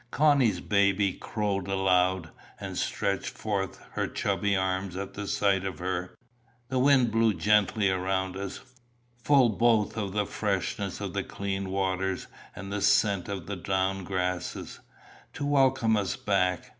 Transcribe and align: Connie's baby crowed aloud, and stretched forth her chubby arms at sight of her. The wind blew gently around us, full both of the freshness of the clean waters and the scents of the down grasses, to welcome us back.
Connie's 0.09 0.61
baby 0.61 1.13
crowed 1.13 1.67
aloud, 1.67 2.31
and 2.59 2.75
stretched 2.75 3.37
forth 3.37 3.79
her 3.91 4.07
chubby 4.07 4.55
arms 4.55 4.95
at 4.97 5.15
sight 5.29 5.63
of 5.63 5.77
her. 5.77 6.15
The 6.69 6.79
wind 6.79 7.11
blew 7.11 7.35
gently 7.35 7.91
around 7.91 8.35
us, 8.35 8.61
full 9.23 9.49
both 9.49 9.97
of 9.97 10.13
the 10.13 10.25
freshness 10.25 11.01
of 11.01 11.13
the 11.13 11.23
clean 11.23 11.69
waters 11.69 12.25
and 12.55 12.73
the 12.73 12.81
scents 12.81 13.29
of 13.29 13.45
the 13.45 13.55
down 13.55 14.03
grasses, 14.03 14.79
to 15.33 15.45
welcome 15.45 15.95
us 15.95 16.15
back. 16.15 16.63